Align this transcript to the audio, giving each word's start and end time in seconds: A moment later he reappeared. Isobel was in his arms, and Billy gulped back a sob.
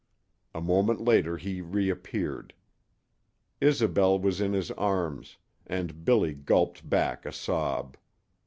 A 0.55 0.61
moment 0.61 0.99
later 1.01 1.37
he 1.37 1.61
reappeared. 1.61 2.55
Isobel 3.61 4.17
was 4.17 4.41
in 4.41 4.51
his 4.53 4.71
arms, 4.71 5.37
and 5.67 6.03
Billy 6.03 6.33
gulped 6.33 6.89
back 6.89 7.23
a 7.23 7.31
sob. 7.31 7.95